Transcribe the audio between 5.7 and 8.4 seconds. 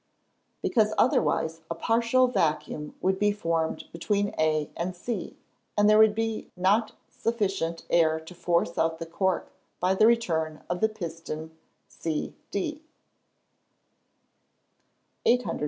and there would not be sufficient air to